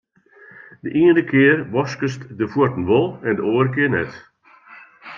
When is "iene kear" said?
1.01-1.59